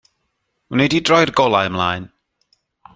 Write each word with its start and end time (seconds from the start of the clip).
Wnei 0.71 0.91
di 0.91 0.99
droi'r 1.07 1.31
golau 1.39 1.65
ymlaen. 1.69 2.03